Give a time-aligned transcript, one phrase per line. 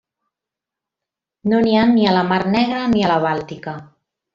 [1.53, 3.81] No n'hi ha ni a la Mar Negra ni a la Bàltica.